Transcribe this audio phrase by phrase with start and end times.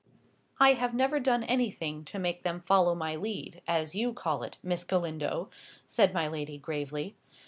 [0.59, 4.57] "I have never done anything to make them follow my lead, as you call it,
[4.63, 5.51] Miss Galindo,"
[5.85, 7.15] said my lady, gravely.